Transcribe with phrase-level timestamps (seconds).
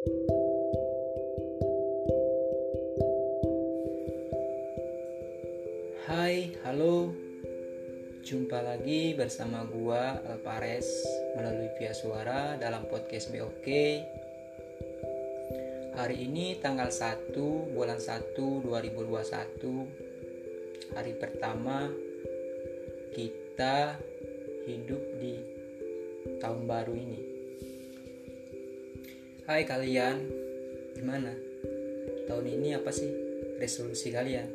[0.00, 0.08] Hai,
[6.64, 7.12] halo.
[8.24, 10.88] Jumpa lagi bersama gua Alpares
[11.36, 13.68] melalui via suara dalam podcast BOK.
[16.00, 17.36] Hari ini tanggal 1
[17.76, 20.96] bulan 1 2021.
[20.96, 21.92] Hari pertama
[23.12, 24.00] kita
[24.64, 25.36] hidup di
[26.40, 27.39] tahun baru ini.
[29.50, 30.30] Hai kalian,
[30.94, 31.34] gimana?
[32.30, 33.10] Tahun ini apa sih
[33.58, 34.46] resolusi kalian?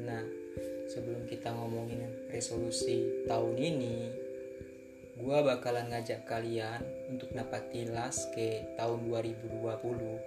[0.00, 0.24] Nah,
[0.88, 4.08] sebelum kita ngomongin resolusi tahun ini,
[5.20, 6.80] gua bakalan ngajak kalian
[7.12, 9.60] untuk dapat tilas ke tahun 2020,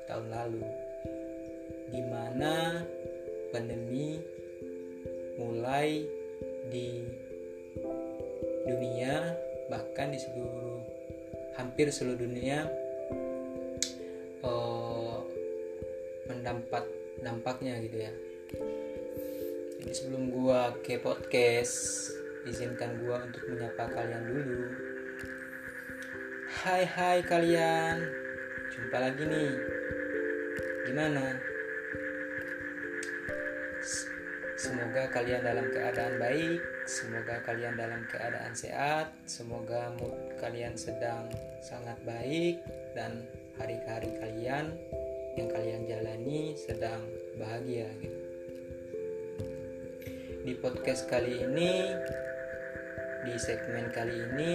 [0.05, 0.61] tahun lalu.
[1.89, 2.85] Di mana
[3.49, 4.21] pandemi
[5.41, 6.05] mulai
[6.69, 7.01] di
[8.69, 9.33] dunia
[9.73, 10.85] bahkan di seluruh
[11.57, 12.82] hampir seluruh dunia
[16.29, 16.83] mendapat
[17.23, 18.11] dampaknya gitu ya.
[19.83, 22.09] Jadi sebelum gua ke podcast
[22.47, 24.61] izinkan gua untuk menyapa kalian dulu.
[26.63, 28.03] Hai hai kalian.
[28.71, 29.53] Jumpa lagi nih.
[30.87, 31.39] Gimana?
[34.55, 41.31] Semoga kalian dalam keadaan baik Semoga kalian dalam keadaan sehat, semoga mood kalian sedang
[41.63, 42.59] sangat baik
[42.91, 43.23] dan
[43.55, 44.75] hari-hari kalian
[45.33, 47.01] yang kalian jalani sedang
[47.41, 48.19] bahagia gitu.
[50.43, 51.89] Di podcast kali ini,
[53.25, 54.53] di segmen kali ini,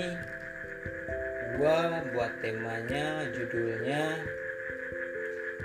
[1.56, 4.22] gua buat temanya, judulnya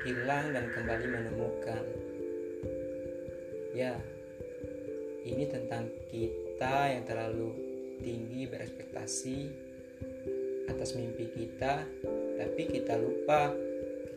[0.07, 1.83] hilang dan kembali menemukan.
[3.75, 3.99] Ya,
[5.27, 7.51] ini tentang kita yang terlalu
[8.01, 9.37] tinggi berekspektasi
[10.71, 11.83] atas mimpi kita,
[12.39, 13.51] tapi kita lupa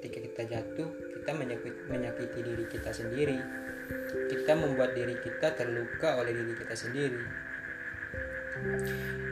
[0.07, 3.39] ketika kita jatuh, kita menyakiti, menyakiti diri kita sendiri.
[4.31, 7.23] Kita membuat diri kita terluka oleh diri kita sendiri.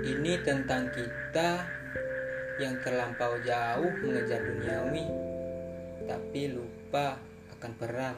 [0.05, 1.49] Ini tentang kita
[2.59, 5.07] yang terlampau jauh mengejar duniawi,
[6.07, 7.19] tapi lupa
[7.59, 8.17] akan peran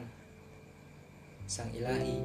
[1.47, 2.19] Sang Ilahi.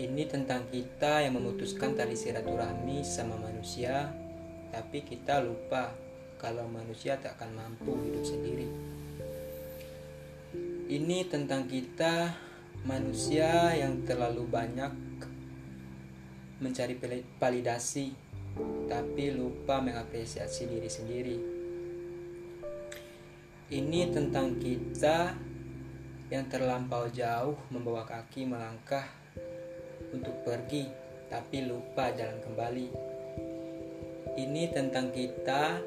[0.00, 4.08] Ini tentang kita yang memutuskan tali silaturahmi sama manusia,
[4.70, 5.92] tapi kita lupa
[6.40, 8.68] kalau manusia tak akan mampu hidup sendiri.
[10.90, 12.34] Ini tentang kita
[12.88, 14.90] manusia yang terlalu banyak
[16.64, 16.96] mencari
[17.36, 18.16] validasi,
[18.88, 21.36] tapi lupa mengapresiasi diri sendiri.
[23.70, 25.36] Ini tentang kita
[26.32, 29.06] yang terlampau jauh membawa kaki melangkah
[30.10, 30.90] untuk pergi,
[31.30, 32.88] tapi lupa jalan kembali.
[34.34, 35.78] Ini tentang kita,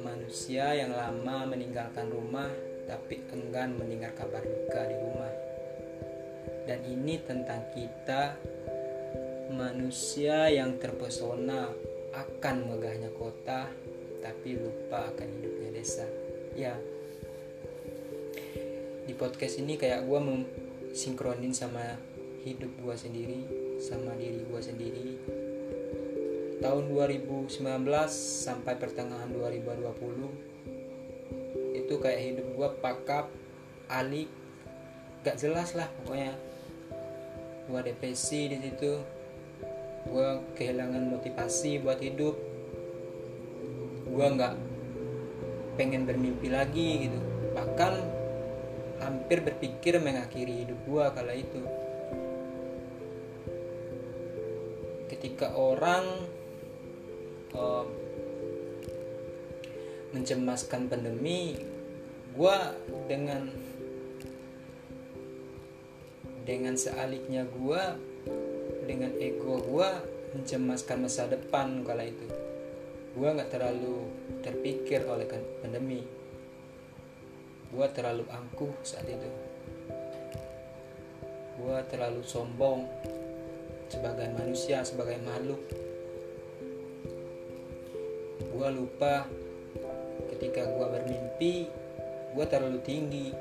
[0.00, 2.48] manusia yang lama meninggalkan rumah,
[2.88, 5.32] tapi enggan mendengar kabar duka di rumah.
[6.64, 8.36] Dan ini tentang kita,
[9.54, 11.70] manusia yang terpesona
[12.16, 13.68] akan megahnya kota,
[14.24, 16.06] tapi lupa akan hidupnya desa.
[16.58, 16.74] Ya,
[19.10, 20.20] di podcast ini kayak gue
[20.94, 21.98] sinkronin sama
[22.46, 23.40] hidup gue sendiri
[23.82, 25.06] sama diri gue sendiri
[26.60, 27.48] tahun 2019
[28.44, 33.32] sampai pertengahan 2020 itu kayak hidup gue pakap
[33.88, 34.28] alik
[35.24, 36.36] gak jelas lah pokoknya.
[37.66, 39.00] Gue depresi di situ
[40.08, 42.36] gue kehilangan motivasi buat hidup.
[44.10, 44.54] Gue nggak
[45.80, 47.20] pengen bermimpi lagi gitu.
[47.56, 47.94] Bahkan
[49.00, 51.62] hampir berpikir mengakhiri hidup gue kala itu.
[55.08, 56.06] Ketika orang
[57.54, 57.86] um,
[60.10, 61.54] mencemaskan pandemi
[62.30, 62.56] gue
[63.06, 63.50] dengan
[66.46, 67.82] dengan sealiknya gue
[68.86, 69.90] dengan ego gue
[70.34, 72.26] mencemaskan masa depan kala itu.
[73.14, 74.06] Gue nggak terlalu
[74.42, 76.06] terpikir oleh kan pandemi.
[77.70, 79.30] Gue terlalu angkuh saat itu.
[81.58, 82.86] Gue terlalu sombong
[83.90, 85.58] sebagai manusia sebagai makhluk
[88.60, 89.24] gue lupa.
[90.28, 91.54] Ketika gue bermimpi
[92.36, 93.32] gue terlalu tinggi.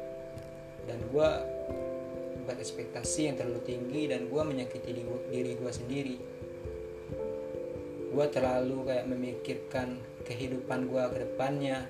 [0.87, 1.29] Dan gue
[2.47, 4.95] berekspektasi yang terlalu tinggi dan gue menyakiti
[5.27, 6.17] diri gue sendiri.
[8.09, 11.85] Gue terlalu kayak memikirkan kehidupan gue ke depannya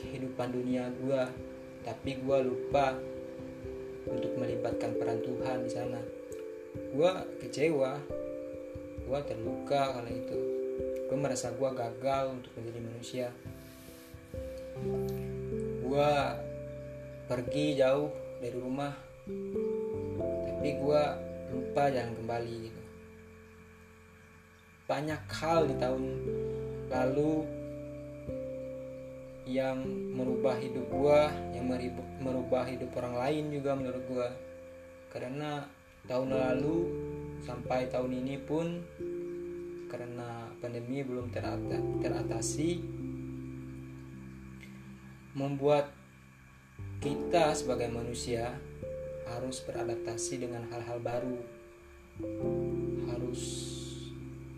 [0.00, 1.22] kehidupan dunia gue
[1.84, 2.96] tapi gue lupa
[4.08, 6.00] untuk melibatkan peran Tuhan di sana.
[6.96, 7.12] Gue
[7.44, 8.00] kecewa
[9.02, 10.51] gue terluka kala itu
[11.12, 13.28] gue merasa gue gagal untuk menjadi manusia.
[15.84, 16.12] Gue
[17.28, 18.08] pergi jauh
[18.40, 18.96] dari rumah
[20.48, 21.02] tapi gue
[21.52, 22.82] lupa jalan kembali gitu.
[24.88, 26.04] Banyak hal di tahun
[26.88, 27.44] lalu
[29.52, 29.84] yang
[30.16, 31.20] merubah hidup gue
[31.52, 31.68] yang
[32.24, 34.28] merubah hidup orang lain juga menurut gue
[35.12, 35.68] karena
[36.08, 36.88] tahun lalu
[37.44, 38.80] sampai tahun ini pun
[40.62, 41.34] pandemi belum
[41.98, 42.70] teratasi
[45.34, 45.90] membuat
[47.02, 48.54] kita sebagai manusia
[49.26, 51.38] harus beradaptasi dengan hal-hal baru.
[53.10, 53.42] Harus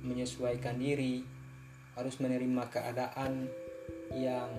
[0.05, 1.25] menyesuaikan diri
[1.95, 3.47] harus menerima keadaan
[4.19, 4.51] yang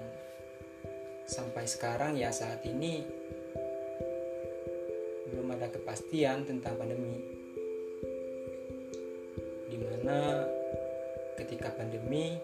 [1.27, 3.03] sampai sekarang ya saat ini
[5.29, 7.19] belum ada kepastian tentang pandemi.
[9.67, 10.47] Di mana
[11.45, 12.41] ketika pandemi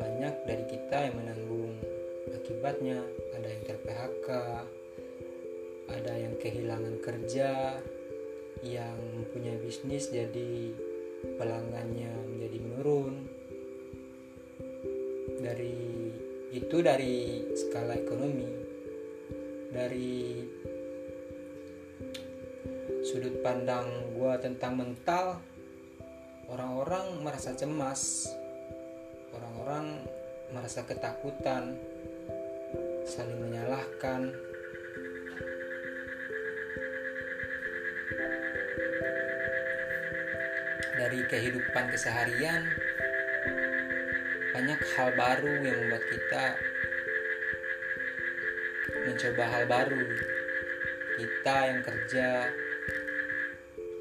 [0.00, 1.76] banyak dari kita yang menanggung
[2.32, 3.04] akibatnya.
[3.36, 4.28] Ada yang ter-PHK
[5.90, 7.76] ada yang kehilangan kerja
[8.64, 10.72] yang mempunyai bisnis jadi
[11.36, 13.14] pelanggannya menjadi menurun.
[15.44, 15.76] Dari
[16.56, 18.48] itu dari skala ekonomi.
[19.70, 20.40] Dari
[23.04, 25.49] sudut pandang gue tentang mental
[26.50, 28.26] orang-orang merasa cemas.
[29.30, 30.02] Orang-orang
[30.50, 31.78] merasa ketakutan.
[33.06, 34.34] Saling menyalahkan.
[41.00, 42.68] Dari kehidupan keseharian
[44.52, 46.44] banyak hal baru yang membuat kita
[49.08, 50.04] mencoba hal baru.
[51.16, 52.28] Kita yang kerja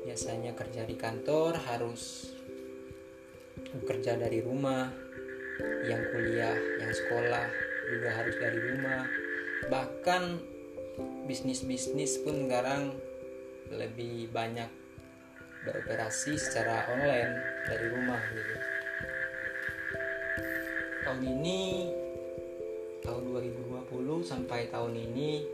[0.09, 2.28] biasanya kerja di kantor harus
[3.89, 4.85] bekerja dari rumah
[5.81, 7.49] yang kuliah yang sekolah
[7.89, 9.09] juga harus dari rumah.
[9.65, 10.23] Bahkan
[11.25, 12.93] bisnis-bisnis pun sekarang
[13.73, 14.69] lebih banyak
[15.65, 17.33] beroperasi secara online
[17.65, 18.55] dari rumah gitu.
[21.09, 21.89] Tahun ini
[23.01, 25.49] tahun 2020 sampai tahun ini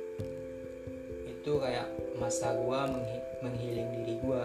[1.24, 1.88] itu kayak
[2.20, 2.84] masa gua
[3.40, 4.44] menghiling diri gua.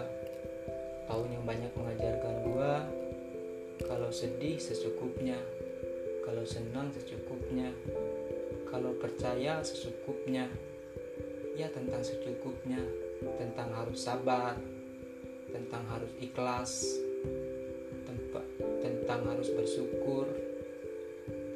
[1.11, 2.87] Tahun yang banyak mengajarkan gua
[3.85, 5.37] kalau sedih secukupnya
[6.25, 7.73] kalau senang secukupnya
[8.71, 10.47] kalau percaya secukupnya
[11.55, 12.79] ya tentang secukupnya.
[13.37, 14.55] Tentang harus sabar.
[15.51, 16.97] Tentang harus ikhlas.
[18.81, 20.25] Tentang harus bersyukur.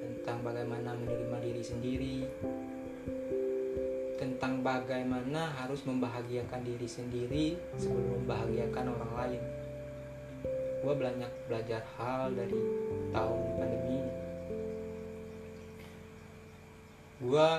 [0.03, 2.17] Tentang bagaimana menerima diri sendiri.
[4.15, 7.45] Tentang bagaimana harus membahagiakan diri sendiri
[7.75, 9.41] sebelum membahagiakan orang lain
[10.85, 12.53] gue banyak belajar hal dari
[13.09, 13.99] tahun pandemi.
[17.25, 17.49] Gue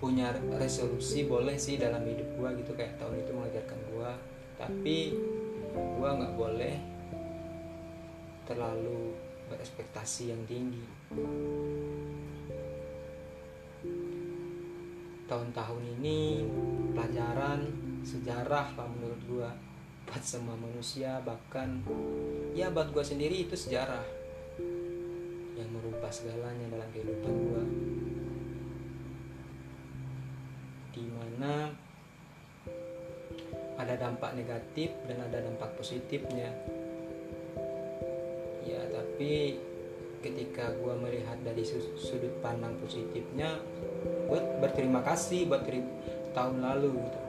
[0.00, 4.10] punya resolusi boleh sih dalam hidup gue gitu kayak tahun itu mengajarkan gue
[4.56, 4.98] tapi
[5.76, 6.76] gue nggak boleh
[8.48, 9.12] terlalu
[9.52, 10.82] berekspektasi yang tinggi.
[15.28, 16.40] Tahun-tahun ini
[16.96, 17.60] pelajaran
[18.02, 19.50] sejarah lah menurut gue
[20.08, 21.80] buat semua manusia bahkan
[22.52, 24.04] ya buat gue sendiri itu sejarah
[25.56, 27.64] yang merubah segalanya dalam kehidupan gue
[30.92, 31.72] di mana
[33.80, 36.54] ada dampak negatif dan ada dampak positifnya.
[38.62, 39.58] Ya tapi
[40.22, 41.66] ketika gue melihat dari
[41.98, 43.58] sudut pandang positifnya
[44.30, 45.66] gue berterima kasih buat
[46.30, 47.21] tahun lalu gitu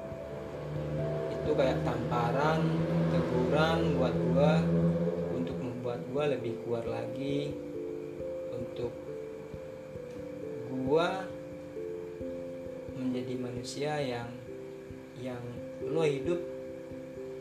[1.43, 2.63] itu kayak tamparan
[3.11, 4.53] teguran buat gue
[5.35, 7.51] untuk membuat gue lebih kuat lagi.
[8.55, 8.95] Untuk
[10.71, 11.09] gue
[12.95, 14.31] menjadi manusia yang
[15.19, 15.43] yang
[15.83, 16.39] lo hidup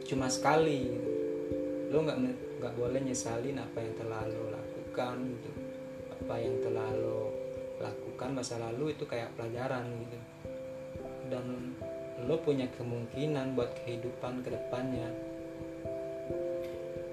[0.03, 0.91] cuma sekali.
[1.95, 2.19] Lo nggak
[2.59, 5.51] nggak boleh nyesalin apa yang telah lo lakukan gitu
[6.11, 7.35] apa yang telah lo
[7.83, 10.19] lakukan masa lalu itu kayak pelajaran gitu.
[11.31, 11.75] Dan
[12.23, 15.11] lo punya kemungkinan buat kehidupan ke depannya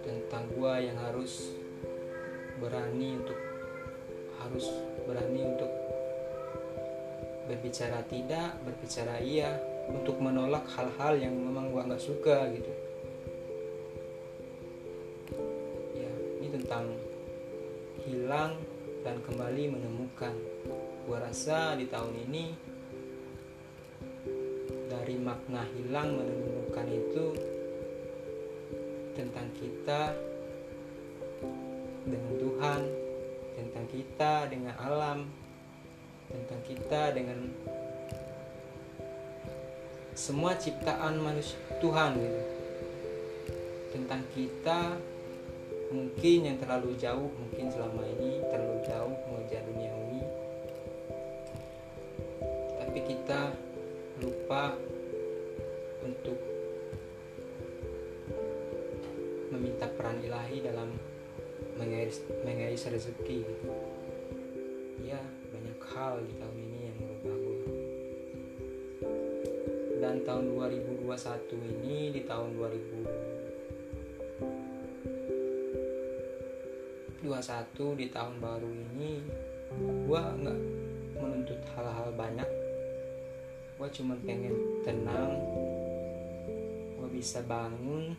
[0.05, 1.53] tentang gua yang harus
[2.61, 3.39] berani untuk
[4.39, 4.65] harus
[5.09, 5.71] berani untuk
[7.49, 9.57] berbicara tidak berbicara iya
[9.89, 12.71] untuk menolak hal-hal yang memang gua nggak suka gitu.
[15.97, 16.93] Ya ini tentang
[18.05, 18.53] hilang
[19.01, 20.37] dan kembali menemukan.
[21.09, 22.53] Gua rasa di tahun ini
[24.99, 27.25] dari makna hilang menemukan itu
[29.15, 30.11] tentang kita
[32.03, 32.81] dengan Tuhan
[33.55, 35.19] tentang kita dengan alam
[36.27, 37.39] tentang kita dengan
[40.19, 42.41] semua ciptaan manusia Tuhan gitu.
[43.95, 44.99] Tentang kita
[45.89, 50.21] mungkin yang terlalu jauh mungkin selama ini terlalu jauh mengejar duniawi.
[52.83, 53.55] Tapi kita
[54.49, 54.73] lupa
[56.01, 56.33] untuk
[59.53, 60.89] meminta peran ilahi dalam
[61.77, 63.45] mengais, mengais rezeki.
[65.05, 65.21] Ya
[65.53, 67.61] banyak hal di tahun ini yang merubah gue
[70.01, 70.97] dan tahun 2021
[71.85, 72.57] ini di tahun
[77.21, 79.21] 2021 di tahun baru ini
[80.09, 80.59] gue nggak
[81.21, 82.58] menuntut hal-hal banyak
[83.79, 85.39] gue cuma pengen tenang.
[86.99, 88.11] Gue bisa bangun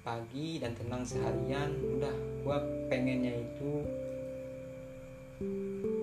[0.00, 1.76] pagi dan tenang seharian.
[1.76, 3.84] Udah gue pengennya itu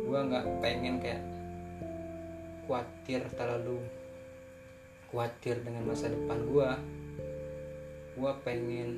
[0.08, 1.26] gue nggak pengen kayak
[2.66, 3.82] khawatir terlalu
[5.10, 6.70] khawatir dengan masa depan gue
[8.18, 8.90] gue pengen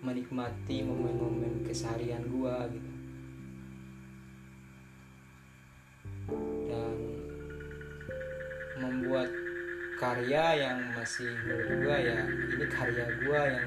[0.00, 2.99] menikmati momen-momen keseharian gue gitu
[9.10, 9.34] membuat
[9.98, 12.22] karya yang masih menurut gue ya.
[12.30, 13.66] Ini karya gue yang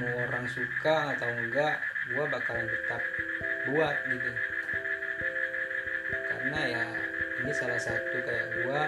[0.00, 1.76] mau orang suka atau enggak
[2.08, 3.04] gue bakalan tetap
[3.68, 4.32] buat gitu.
[6.08, 6.84] Karena ya
[7.44, 8.80] ini salah satu kayak gue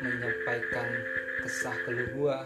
[0.00, 0.88] menyampaikan
[1.44, 2.38] kesah keluh gue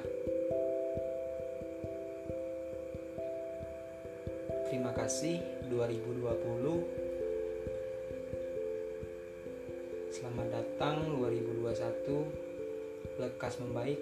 [4.66, 5.38] terima kasih
[5.70, 7.09] 2020
[10.30, 13.98] Selamat datang 2021 Lekas membaik.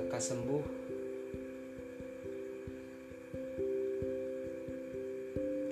[0.00, 0.64] Lekas sembuh.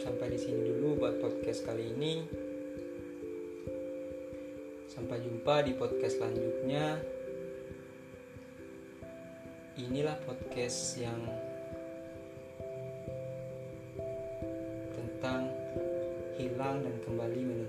[0.05, 2.29] Sampai di sini dulu buat podcast kali ini.
[4.93, 7.00] Sampai jumpa di podcast selanjutnya.
[9.81, 11.25] Inilah podcast yang
[14.93, 15.49] tentang
[16.37, 17.63] hilang dan kembali menemukan